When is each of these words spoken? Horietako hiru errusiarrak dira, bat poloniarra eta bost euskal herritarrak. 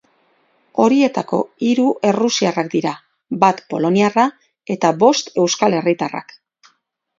Horietako 0.85 1.41
hiru 1.67 1.85
errusiarrak 2.13 2.71
dira, 2.77 2.95
bat 3.45 3.63
poloniarra 3.75 4.27
eta 4.79 4.93
bost 5.07 5.33
euskal 5.45 5.81
herritarrak. 5.83 6.39